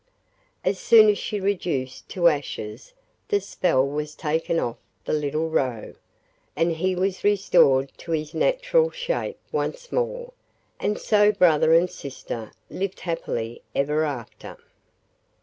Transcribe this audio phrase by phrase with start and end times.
[0.65, 2.91] As soon as she reduced to ashes
[3.27, 5.93] the spell was taken off the little Roe,
[6.55, 10.33] and he was restored to his natural shape once more,
[10.79, 14.57] and so brother and sister lived happily ever after.